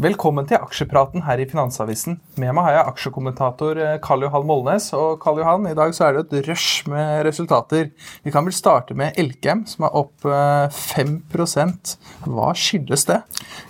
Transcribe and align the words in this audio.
Velkommen 0.00 0.46
til 0.48 0.56
aksjepraten 0.56 1.26
her 1.26 1.42
i 1.42 1.44
Finansavisen. 1.44 2.14
Med 2.40 2.54
meg 2.56 2.64
har 2.64 2.72
jeg 2.72 2.88
aksjekommentator 2.94 3.76
eh, 3.84 3.96
Karl 4.00 4.22
Johan 4.24 4.46
Molnes. 4.48 4.86
Og 4.96 5.18
Karl 5.20 5.42
Johan, 5.42 5.66
i 5.68 5.74
dag 5.76 5.92
så 5.92 6.06
er 6.06 6.14
det 6.16 6.22
et 6.38 6.46
rush 6.48 6.86
med 6.88 7.26
resultater. 7.26 7.90
Vi 8.24 8.32
kan 8.32 8.46
vel 8.46 8.54
starte 8.56 8.96
med 8.96 9.18
Elkem, 9.20 9.66
som 9.68 9.84
er 9.84 9.98
opp 10.00 10.24
5 10.24 11.10
eh, 11.36 11.82
Hva 12.24 12.46
skyldes 12.56 13.04
det? 13.10 13.18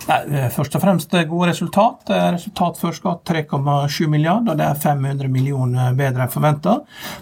Nei, 0.07 0.21
eh, 0.39 0.47
først 0.55 0.77
og 0.79 0.85
fremst 0.85 1.17
gode 1.33 1.49
resultat. 1.49 2.13
Resultat 2.37 2.79
før 2.79 2.95
skatt 2.95 3.27
3,7 3.27 4.07
milliarder. 4.07 4.53
og 4.53 4.61
Det 4.61 4.69
er 4.69 4.79
500 4.85 5.27
millioner 5.27 5.91
bedre 5.99 6.29
enn 6.29 6.31
forventa. 6.31 6.77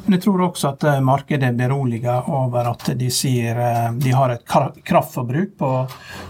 Men 0.05 0.19
jeg 0.19 0.27
tror 0.27 0.45
også 0.51 0.75
at 0.75 0.87
markedet 1.01 1.49
er 1.49 1.57
beroliget 1.57 2.29
over 2.29 2.75
at 2.75 2.91
de 2.99 3.09
sier 3.09 3.57
de 3.97 4.13
har 4.13 4.37
et 4.37 4.45
kraftforbruk 4.45 5.57
på 5.57 5.73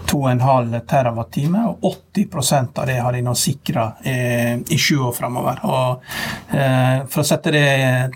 2,5 0.08 0.80
TWh. 0.88 1.76
og 1.76 2.00
80 2.16 2.69
av 2.78 2.86
det 2.86 2.98
har 3.00 3.12
de 3.12 3.22
nå 3.24 3.34
sikra 3.38 3.86
eh, 4.04 4.58
i 4.60 4.78
sju 4.78 4.98
år 5.08 5.12
framover. 5.16 5.60
eh, 6.50 7.06
for 7.08 7.22
å 7.22 7.26
sette 7.26 7.50
det 7.54 7.66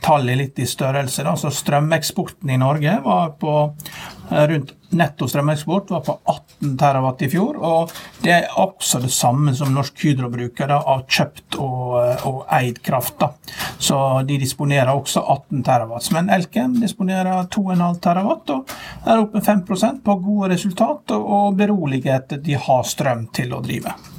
tallet 0.02 0.38
litt 0.38 0.58
i 0.58 0.68
størrelse, 0.68 1.24
da, 1.26 1.36
så 1.36 1.50
strømeksporten 1.50 2.50
i 2.50 2.60
Norge 2.60 2.98
var 3.04 3.34
på 3.40 3.56
eh, 4.30 4.46
rundt 4.52 4.74
netto 4.94 5.28
strømeksport 5.28 5.90
var 5.90 6.00
på 6.00 6.18
18 6.24 6.78
terawatt 6.78 7.22
i 7.22 7.28
fjor. 7.28 7.56
og 7.56 7.92
Det 8.22 8.32
er 8.32 8.58
også 8.60 9.00
det 9.02 9.10
samme 9.12 9.54
som 9.54 9.74
Norsk 9.74 10.04
Hydro 10.04 10.30
bruker 10.30 10.70
da, 10.70 10.80
av 10.80 11.04
kjøpt 11.08 11.58
og, 11.58 11.90
eh, 12.04 12.26
og, 12.26 12.44
eid 12.50 12.82
kraft. 12.82 13.18
da. 13.18 13.32
Så 13.78 14.22
de 14.26 14.38
disponerer 14.38 14.94
også 14.94 15.20
18 15.20 15.62
terawatt. 15.62 16.10
Men 16.12 16.30
Elkem 16.30 16.80
disponerer 16.80 17.46
2,5 17.50 18.00
terawatt 18.00 18.50
og 18.50 18.74
er 19.06 19.18
oppe 19.18 19.40
5% 19.40 20.02
på 20.04 20.18
gode 20.22 20.54
resultat 20.54 21.10
og 21.18 21.56
beroliger 21.56 22.16
at 22.16 22.36
de 22.42 22.54
har 22.54 22.82
strøm 22.82 23.28
til 23.32 23.54
å 23.54 23.62
drive. 23.64 24.13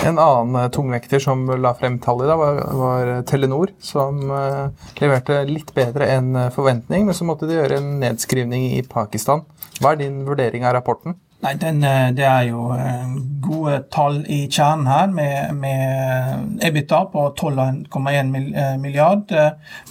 En 0.00 0.18
annen 0.18 0.62
eh, 0.62 0.70
tungvekter 0.70 1.20
som 1.20 1.44
la 1.60 1.74
frem 1.76 1.98
tall 2.00 2.22
i 2.24 2.28
dag, 2.28 2.38
var, 2.40 2.60
var, 2.72 3.10
Telenor, 3.28 3.74
som 3.84 4.30
uh, 4.32 4.70
leverte 4.96 5.42
litt 5.44 5.74
bedre 5.76 6.08
enn 6.08 6.38
forventning, 6.54 7.04
men 7.04 7.16
så 7.16 7.26
måtte 7.28 7.48
de 7.48 7.58
gjøre 7.58 7.82
en 7.82 7.90
nedskrivning 8.00 8.70
i 8.78 8.80
Pakistan. 8.88 9.44
Hva 9.76 9.92
er 9.92 10.00
din 10.00 10.22
vurdering 10.24 10.64
av 10.64 10.78
rapporten? 10.78 11.18
Nei, 11.42 11.54
den, 11.54 11.84
eh, 11.84 12.10
Det 12.12 12.24
er 12.24 12.42
jo 12.42 12.72
eh, 12.76 13.12
gode 13.40 13.78
tall 13.90 14.18
i 14.28 14.42
kjernen 14.50 14.86
her, 14.86 15.06
med, 15.08 15.54
med 15.56 16.64
EBITDA 16.64 16.98
på 17.12 17.22
12,1 17.40 18.34
eh, 18.56 18.76
milliard 18.78 19.32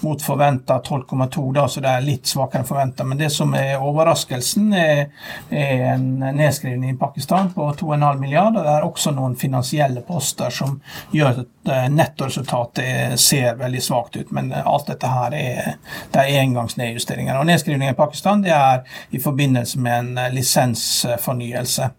mot 0.02 0.22
forventa 0.22 0.78
12,2, 0.86 1.67
så 1.67 1.81
det 1.81 1.89
er 1.89 2.06
litt 2.06 2.30
svakere 2.30 2.61
enn 2.61 2.69
forventa. 2.69 3.03
Men 3.03 3.17
det 3.17 3.31
som 3.33 3.56
er 3.58 3.81
overraskelsen, 3.81 4.73
er, 4.78 5.09
er 5.50 5.86
en 5.95 6.22
nedskrivning 6.22 6.94
i 6.94 7.00
Pakistan 7.02 7.50
på 7.56 7.72
2,5 7.81 8.22
milliard. 8.22 8.53
Og 8.53 8.61
det 8.61 8.75
er 8.75 8.86
også 8.86 9.16
noen 9.17 9.34
finansielle 9.39 10.06
poster 10.06 10.53
som 10.53 10.78
gjør 11.11 11.41
at 11.41 11.56
nettoresultatet 11.89 13.19
ser 13.22 13.58
veldig 13.58 13.81
svakt 13.84 14.16
ut. 14.22 14.30
Men 14.34 14.53
alt 14.53 14.88
dette 14.89 15.09
her 15.09 15.34
er, 15.38 15.73
det 16.13 16.22
er 16.22 16.44
engangsnedjusteringer. 16.44 17.41
Og 17.41 17.50
nedskrivningen 17.50 17.97
i 17.97 17.97
Pakistan 17.97 18.45
det 18.45 18.53
er 18.53 18.86
i 19.09 19.22
forbindelse 19.22 19.81
med 19.81 20.00
en 20.00 20.34
lisensfornyelse 20.38 21.38
fornyelse. 21.39 21.89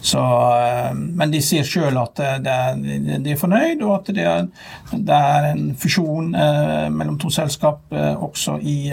Så, 0.00 0.18
eh, 0.18 0.94
men 0.94 1.30
de 1.30 1.40
sier 1.42 1.64
sjøl 1.66 1.96
at 1.98 2.20
de 2.42 3.32
er 3.32 3.38
fornøyd, 3.38 3.82
og 3.82 3.94
at 3.98 4.12
det 4.14 4.24
er, 4.24 4.46
det 4.92 5.16
er 5.16 5.48
en 5.50 5.74
fusjon 5.76 6.34
eh, 6.34 6.88
mellom 6.90 7.18
to 7.18 7.30
selskap 7.30 7.92
eh, 7.92 8.14
også 8.14 8.58
i, 8.62 8.92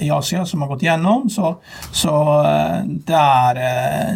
i, 0.00 0.10
Asia 0.10 0.44
som 0.46 0.62
har 0.62 0.72
gått 0.72 0.86
gjennom. 0.86 1.28
Så, 1.28 1.56
så 1.92 2.14
det, 2.84 3.14
er, 3.14 3.60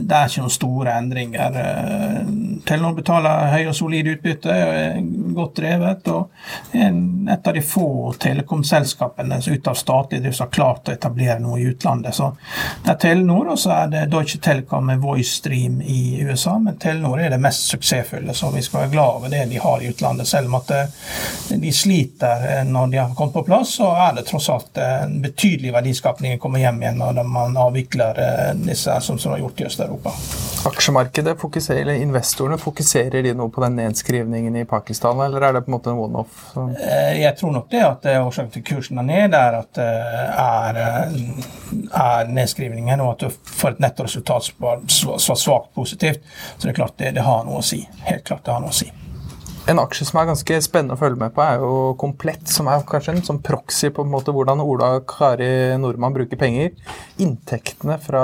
det, 0.00 0.16
er, 0.16 0.28
ikke 0.28 0.46
noen 0.46 0.56
store 0.56 0.96
endringer. 0.98 1.60
Telenor 2.66 2.96
betaler 2.98 3.52
høy 3.52 3.68
og 3.70 3.76
solid 3.76 4.08
utbytte, 4.14 4.54
godt 5.36 5.56
drevet, 5.60 6.08
og 6.08 6.30
et 6.72 7.48
av 7.48 7.54
de 7.54 7.62
få 7.64 8.12
telekomselskapene 8.20 9.40
ut 9.46 9.68
av 9.68 9.78
statlig 9.78 10.22
drift 10.24 10.42
har 10.42 10.50
klart 10.52 10.88
å 10.88 10.94
etablere 10.94 11.38
noe 11.42 11.60
i 11.60 11.68
utlandet. 11.70 12.16
Så 12.16 12.30
det 12.84 12.94
er 12.94 13.00
Telenor, 13.02 13.52
og 13.54 13.60
så 13.60 13.74
er 13.76 13.92
det 13.92 14.04
Deutsche 14.12 14.40
Telekom 14.42 14.88
med 14.88 15.02
Voice 15.02 15.38
Stream 15.38 15.80
i 15.82 16.20
USA, 16.22 16.58
men 16.58 16.78
Telenor 16.80 17.20
er 17.20 17.30
det 17.34 17.40
mest 17.42 17.68
suksessfulle, 17.72 18.34
så 18.34 18.50
vi 18.54 18.62
skal 18.64 18.84
være 18.84 18.92
glad 18.94 19.20
over 19.20 19.32
det 19.32 19.44
de 19.50 19.60
har 19.62 19.82
i 19.82 19.90
utlandet. 19.92 20.28
Selv 20.28 20.50
om 20.50 20.58
at 20.58 20.70
eh, 20.74 20.96
de 21.60 21.72
sliter 21.72 22.46
eh, 22.48 22.64
når 22.68 22.92
de 22.92 23.00
har 23.02 23.14
kommet 23.14 23.36
på 23.36 23.44
plass, 23.46 23.76
så 23.78 23.90
er 24.08 24.16
det 24.16 24.26
tross 24.28 24.48
alt 24.52 24.80
eh, 24.80 25.04
en 25.04 25.18
betydelig 25.22 25.72
verdiskapning 25.74 26.36
som 26.36 26.42
kommer 26.42 26.64
hjem 26.64 26.82
igjen 26.82 27.02
når 27.02 27.28
man 27.28 27.56
avvikler 27.58 28.18
disse 28.58 28.94
som, 29.04 29.18
som 29.18 29.34
har 29.34 29.42
gjort 29.42 29.60
i 29.60 29.66
Øst-Europa. 29.68 30.14
Aksjemarkedet 30.68 31.36
fokuserer, 31.40 31.82
eller 31.82 32.02
investorene, 32.48 32.58
fokuserer 32.58 33.22
de 33.22 33.34
nå 33.34 33.48
på 33.48 33.62
den 33.62 33.76
nedskrivningen 33.76 34.56
i 34.56 34.64
Pakistan, 34.64 35.20
eller 35.20 35.40
er 35.40 35.52
det 35.52 35.64
på 35.64 35.70
en 35.70 35.76
måte 35.76 35.90
en 35.90 35.98
one-off? 35.98 36.54
Jeg 37.16 37.36
tror 37.36 37.52
nok 37.52 37.70
det 37.70 37.82
at 37.84 38.06
årsaken 38.22 38.52
til 38.52 38.64
kursen 38.64 38.98
er 38.98 39.08
ned, 39.08 39.34
er 39.34 39.58
at 39.58 39.74
det 39.74 39.88
er, 40.38 40.80
er 41.92 42.32
nedskrivningen, 42.32 43.00
og 43.00 43.16
at 43.16 43.26
du 43.26 43.28
får 43.30 43.76
et 43.76 43.82
nettoresultat 43.84 44.52
er 44.52 45.34
svakt 45.36 45.74
positivt. 45.74 46.22
Så 46.56 46.66
det 46.66 46.72
er 46.72 46.80
klart 46.80 46.98
det, 46.98 47.14
det 47.14 47.26
har 47.26 47.44
noe 47.44 47.60
å 47.60 47.66
si. 47.66 47.84
Helt 48.08 48.24
klart 48.24 48.44
det 48.46 48.54
har 48.54 48.64
noe 48.64 48.72
å 48.72 48.80
si. 48.80 48.90
En 49.68 49.76
aksje 49.82 50.06
som 50.08 50.16
er 50.16 50.30
ganske 50.30 50.58
spennende 50.64 50.94
å 50.96 51.00
følge 51.00 51.20
med 51.20 51.34
på, 51.36 51.42
er 51.44 51.60
jo 51.60 51.92
Komplett, 52.00 52.46
som 52.48 52.70
er 52.72 52.86
kanskje 52.88 53.12
en 53.12 53.26
sånn 53.26 53.40
proxy 53.44 53.90
på 53.92 54.00
en 54.00 54.08
måte 54.08 54.32
hvordan 54.32 54.62
Ola 54.64 54.94
Kari 55.04 55.76
Nordmann 55.76 56.14
bruker 56.16 56.40
penger. 56.40 56.72
Inntektene 57.20 57.98
fra 58.00 58.22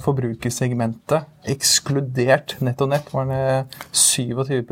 forbrukersegmentet 0.00 1.28
ekskludert 1.52 2.56
netto 2.64 2.88
nett, 2.90 3.12
var 3.14 3.30
det 3.30 3.44
27 3.92 4.62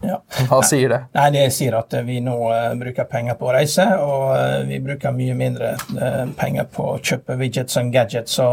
ja. 0.00 0.16
Hva 0.48 0.62
sier 0.64 0.88
det? 0.88 0.98
Nei, 1.12 1.26
Det 1.34 1.42
sier 1.52 1.74
at 1.76 1.92
vi 2.06 2.20
nå 2.24 2.34
uh, 2.48 2.72
bruker 2.80 3.04
penger 3.10 3.36
på 3.36 3.50
å 3.50 3.52
reise, 3.52 3.84
og 4.00 4.30
uh, 4.32 4.62
vi 4.68 4.78
bruker 4.80 5.12
mye 5.12 5.34
mindre 5.36 5.74
uh, 5.76 6.24
penger 6.38 6.70
på 6.72 6.86
å 6.94 6.98
kjøpe 7.04 7.36
widgets 7.40 7.76
og 7.76 7.90
gadgets. 7.92 8.38
Så 8.40 8.46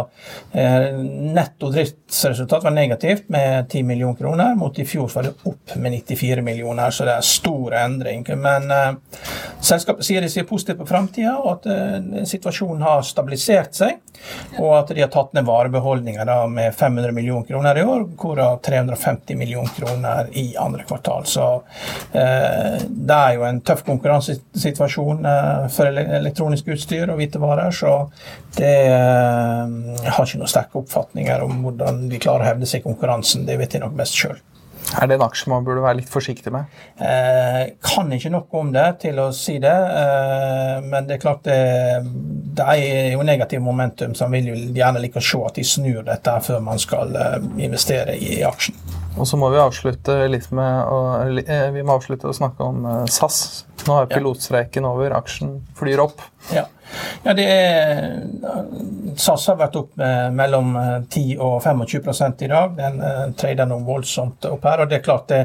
netto 0.57 1.69
driftsresultat 1.71 2.65
var 2.65 2.73
negativt 2.73 3.27
med 3.31 3.69
10 3.69 3.85
millioner 3.87 4.17
kroner, 4.19 4.55
mot 4.59 4.79
i 4.79 4.85
fjor 4.87 5.07
var 5.13 5.27
det 5.27 5.33
opp 5.47 5.75
med 5.79 5.93
94 5.93 6.43
millioner, 6.43 6.91
så 6.91 7.05
det 7.07 7.13
er 7.15 7.27
stor 7.27 7.75
endring. 7.77 8.25
Men 8.41 8.67
selskapet 9.63 10.07
sier 10.07 10.23
de 10.23 10.31
ser 10.31 10.47
positivt 10.49 10.81
på 10.81 10.89
framtida, 10.89 11.35
og 11.37 11.67
at 11.67 12.27
situasjonen 12.27 12.83
har 12.83 13.05
stabilisert 13.07 13.77
seg, 13.77 14.01
og 14.57 14.73
at 14.79 14.91
de 14.95 15.03
har 15.05 15.11
tatt 15.13 15.35
ned 15.37 15.47
varebeholdninger 15.47 16.33
med 16.51 16.75
500 16.75 17.15
millioner 17.15 17.46
kroner 17.47 17.79
i 17.79 17.83
år, 17.83 18.03
hvorav 18.19 18.59
350 18.65 19.37
millioner 19.39 19.69
kroner 19.75 20.27
i 20.37 20.45
andre 20.59 20.83
kvartal. 20.87 21.25
Så 21.25 21.45
eh, 22.11 22.81
det 22.87 23.17
er 23.17 23.37
jo 23.37 23.45
en 23.47 23.61
tøff 23.65 23.83
konkurransesituasjon 23.87 25.25
eh, 25.25 25.67
for 25.73 26.01
elektronisk 26.19 26.73
utstyr 26.75 27.07
og 27.07 27.21
hvitevarer, 27.21 27.71
så 27.71 27.95
det 28.57 28.75
eh, 28.91 30.03
har 30.07 30.21
ikke 30.23 30.43
noen 30.43 30.51
sterke 30.51 30.81
oppfatninger 30.81 31.47
om 31.47 31.63
hvordan 31.65 32.05
de 32.11 32.21
klarer 32.21 32.45
å 32.45 32.51
hevde 32.51 32.69
seg 32.69 32.83
i 32.83 32.89
konkurransen. 32.89 33.47
Det 33.47 33.59
vet 33.59 33.77
de 33.77 33.83
nok 33.85 33.97
best 33.97 34.19
sjøl. 34.19 34.37
Er 34.95 35.09
det 35.09 35.17
en 35.17 35.25
aksje 35.25 35.49
man 35.51 35.65
burde 35.67 35.83
være 35.83 35.99
litt 35.99 36.11
forsiktig 36.11 36.53
med? 36.53 36.69
Eh, 37.03 37.73
kan 37.83 38.11
ikke 38.15 38.31
noe 38.33 38.59
om 38.59 38.69
det 38.73 38.85
til 39.03 39.19
å 39.19 39.27
si 39.35 39.57
det. 39.63 39.73
Eh, 39.73 40.77
men 40.85 41.09
det 41.09 41.17
er 41.17 41.23
klart 41.23 41.43
det, 41.47 41.57
det, 42.57 42.67
er 42.67 43.11
jo 43.15 43.25
negativ 43.27 43.63
momentum, 43.63 44.15
så 44.15 44.27
man 44.27 44.37
vil 44.37 44.53
jo 44.53 44.61
gjerne 44.77 45.03
like 45.03 45.19
å 45.19 45.27
se 45.27 45.41
at 45.49 45.59
de 45.59 45.65
snur 45.67 46.05
dette 46.07 46.37
før 46.47 46.63
man 46.63 46.79
skal 46.81 47.13
eh, 47.17 47.37
investere 47.67 48.15
i 48.15 48.39
aksjen. 48.47 48.77
Og 49.17 49.25
så 49.25 49.37
må 49.39 49.49
vi 49.49 49.57
avslutte 49.59 50.19
litt 50.29 50.51
med 50.55 50.91
å, 50.93 50.99
eh, 51.41 51.69
vi 51.73 51.83
må 51.85 51.97
avslutte 51.97 52.29
å 52.29 52.35
snakke 52.37 52.65
om 52.65 52.85
eh, 52.85 53.03
SAS. 53.11 53.65
Nå 53.87 54.01
er 54.01 54.11
pilotstreiken 54.11 54.85
over, 54.87 55.15
aksjen 55.17 55.57
flyr 55.77 56.03
opp. 56.05 56.21
Ja. 56.53 56.67
Ja, 57.23 57.33
det 57.33 57.45
er, 57.51 58.21
SAS 59.17 59.47
har 59.49 59.57
vært 59.59 59.75
opp 59.79 59.97
mellom 60.33 60.75
10 61.09 61.23
eh, 61.33 61.41
og 61.43 61.63
25 61.63 62.45
i 62.45 62.49
dag. 62.51 62.75
Den 62.77 63.01
uh, 63.01 63.23
trader 63.37 63.67
nå 63.67 63.79
voldsomt 63.87 64.45
opp 64.47 64.67
her. 64.67 64.83
og 64.83 64.91
det 64.91 64.99
er 64.99 65.05
klart 65.05 65.27
det, 65.31 65.41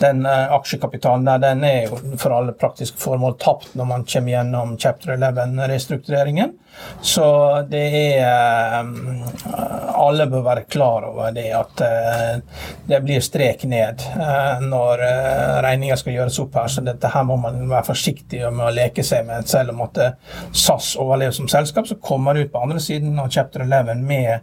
Den 0.00 0.26
uh, 0.26 0.52
aksjekapitalen 0.58 1.28
der 1.28 1.42
den 1.42 1.64
er 1.64 1.86
jo 1.86 2.00
for 2.18 2.34
alle 2.36 2.52
praktiske 2.52 2.98
formål 3.00 3.38
tapt 3.40 3.76
når 3.78 3.88
man 3.88 4.04
kommer 4.04 4.34
gjennom 4.34 4.76
chapter 4.78 5.16
11-restruktureringen. 5.16 6.58
Så 7.04 7.24
det 7.68 7.82
er 8.00 8.82
uh, 8.82 9.96
Alle 10.02 10.26
bør 10.26 10.44
være 10.44 10.66
klar 10.72 11.06
over 11.08 11.32
det 11.36 11.48
at 11.54 11.82
uh, 11.84 12.62
det 12.88 13.00
blir 13.04 13.22
strek 13.22 13.64
ned 13.68 14.02
når 14.62 15.00
regninga 15.62 15.96
skal 15.96 16.16
gjøres 16.16 16.38
opp 16.42 16.56
her. 16.58 16.68
Så 16.72 16.82
dette 16.84 17.10
her 17.12 17.24
må 17.28 17.36
man 17.40 17.60
være 17.70 17.86
forsiktig 17.86 18.42
med 18.50 18.66
å 18.66 18.74
leke 18.74 19.04
seg 19.06 19.26
med, 19.28 19.46
selv 19.48 19.74
om 19.74 19.84
at 19.86 20.00
SAS 20.52 20.94
overlever 21.00 21.32
som 21.36 21.48
selskap, 21.48 21.86
så 21.88 21.96
kommer 21.96 22.34
det 22.34 22.46
ut 22.46 22.52
på 22.52 22.62
andre 22.62 22.80
siden 22.80 23.18
av 23.18 23.30
chapter 23.30 23.60
11 23.60 23.94
med 23.94 24.40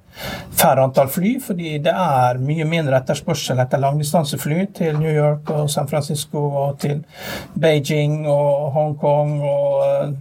færre 0.57 0.84
antall 0.84 1.10
fly, 1.12 1.36
fordi 1.44 1.78
det 1.84 1.94
er 1.94 2.40
mye 2.44 2.68
mindre 2.69 3.00
etterspørsel 3.00 3.60
etter 3.63 3.81
langdistansefly 3.81 4.66
til 4.78 5.00
New 5.00 5.13
York 5.13 5.50
og 5.56 5.69
San 5.72 5.90
Francisco 5.90 6.46
og 6.63 6.80
til 6.84 7.04
Beijing 7.60 8.28
og 8.28 8.72
Hongkong 8.75 9.36
og 9.42 10.16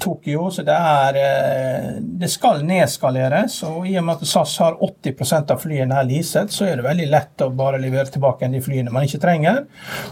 Tokyo. 0.00 0.48
Så 0.50 0.64
det, 0.66 0.74
er, 0.74 1.18
eh, 1.20 1.88
det 2.00 2.30
skal 2.32 2.64
nedskaleres. 2.66 3.58
Og 3.68 3.86
i 3.88 3.96
og 4.00 4.06
med 4.06 4.16
at 4.20 4.30
SAS 4.30 4.56
har 4.62 4.78
80% 4.80 5.54
av 5.54 5.62
flyene 5.62 5.98
her 5.98 6.08
leaset, 6.08 6.52
så 6.52 6.68
er 6.68 6.78
det 6.78 6.86
veldig 6.86 7.08
lett 7.12 7.44
å 7.44 7.50
bare 7.56 7.80
levere 7.82 8.10
tilbake 8.12 8.50
de 8.52 8.62
flyene 8.64 8.92
man 8.94 9.06
ikke 9.06 9.22
trenger. 9.22 9.64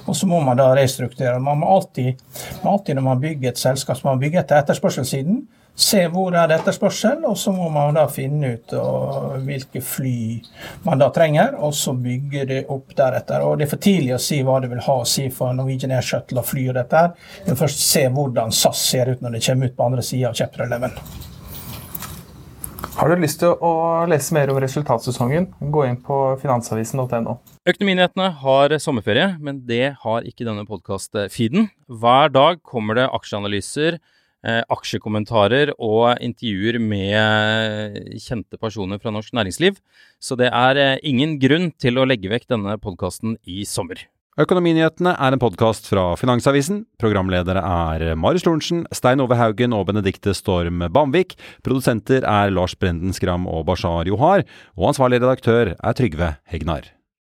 Og 0.04 0.16
så 0.18 0.28
må 0.30 0.40
man 0.44 0.60
da 0.60 0.70
restrukturere. 0.76 1.42
Man 1.42 1.62
må 1.62 1.72
alltid, 1.76 2.20
alltid 2.62 2.98
når 2.98 3.08
man 3.08 3.22
bygger 3.24 3.52
et 3.52 3.62
selskap, 3.62 3.98
så 3.98 4.08
må 4.08 4.14
man 4.14 4.24
bygge 4.24 4.42
etter 4.44 4.60
etterspørselssiden 4.60 5.44
se 5.74 6.04
hvor 6.12 6.34
er 6.38 6.48
det 6.48 6.60
etterspørsel, 6.60 7.24
og 7.26 7.36
så 7.38 7.52
må 7.54 7.66
man 7.72 7.96
da 7.98 8.04
finne 8.10 8.54
ut 8.54 8.74
hvilke 9.42 9.82
fly 9.82 10.16
man 10.86 11.02
da 11.02 11.10
trenger, 11.14 11.56
og 11.58 11.74
så 11.74 11.96
bygge 11.98 12.46
det 12.50 12.62
opp 12.70 12.94
deretter. 12.96 13.42
Og 13.42 13.58
Det 13.58 13.66
er 13.66 13.74
for 13.74 13.82
tidlig 13.82 14.14
å 14.14 14.22
si 14.22 14.42
hva 14.46 14.60
det 14.62 14.70
vil 14.70 14.84
ha 14.86 14.98
å 15.02 15.08
si 15.08 15.28
for 15.34 15.54
Norwegian 15.56 15.94
Air 15.94 16.06
Shuttle 16.06 16.42
og 16.44 16.48
fly 16.48 16.68
og 16.70 16.78
dette. 16.78 17.04
Vi 17.44 17.52
må 17.52 17.58
først 17.58 17.82
se 17.82 18.06
hvordan 18.08 18.54
SAS 18.54 18.86
ser 18.94 19.10
ut 19.10 19.24
når 19.24 19.36
det 19.36 19.46
kommer 19.48 19.70
ut 19.70 19.76
på 19.76 19.88
andre 19.90 20.06
sida 20.06 20.30
av 20.30 20.38
chapter 20.38 20.66
11. 20.68 20.98
Har 22.94 23.10
du 23.10 23.18
lyst 23.18 23.40
til 23.42 23.50
å 23.58 24.04
lese 24.06 24.36
mer 24.36 24.52
om 24.52 24.60
resultatsesongen, 24.62 25.48
gå 25.58 25.80
inn 25.88 25.96
på 25.98 26.18
finansavisen.no. 26.38 27.40
Økonominyhetene 27.66 28.28
har 28.38 28.74
sommerferie, 28.78 29.32
men 29.42 29.64
det 29.66 29.96
har 30.04 30.28
ikke 30.28 30.46
denne 30.46 30.62
podkast-feeden. 30.68 31.66
Hver 31.90 32.30
dag 32.30 32.62
kommer 32.62 33.00
det 33.00 33.08
aksjeanalyser 33.10 33.98
aksjekommentarer 34.44 35.72
og 35.78 36.18
intervjuer 36.24 36.80
med 36.82 38.18
kjente 38.20 38.60
personer 38.60 39.00
fra 39.02 39.12
norsk 39.14 39.34
næringsliv. 39.36 39.78
Så 40.20 40.36
det 40.40 40.50
er 40.50 40.80
eh, 40.80 40.98
ingen 41.02 41.38
grunn 41.42 41.70
til 41.80 42.00
å 42.00 42.08
legge 42.08 42.32
vekk 42.32 42.50
denne 42.54 42.76
podkasten 42.80 43.38
i 43.44 43.64
sommer. 43.68 44.06
Økonominyhetene 44.40 45.12
er 45.14 45.36
en 45.36 45.38
podkast 45.38 45.86
fra 45.86 46.08
Finansavisen. 46.18 46.80
Programledere 46.98 47.60
er 47.62 48.16
Marius 48.18 48.42
Lorentzen, 48.48 48.82
Stein 48.90 49.22
Ove 49.22 49.38
Haugen 49.38 49.76
og 49.76 49.86
Benedikte 49.92 50.34
Storm 50.34 50.82
Bamvik. 50.90 51.36
Produsenter 51.62 52.26
er 52.26 52.50
Lars 52.50 52.74
Brenden 52.74 53.14
Skram 53.14 53.46
og 53.46 53.68
Bashar 53.70 54.10
Johar. 54.10 54.42
Og 54.74 54.90
ansvarlig 54.90 55.22
redaktør 55.22 55.76
er 55.76 55.98
Trygve 56.00 56.34
Hegnar. 56.50 56.90